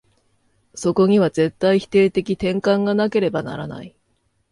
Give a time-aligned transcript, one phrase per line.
[0.73, 3.95] そこには絶対否定的転換がなければならない。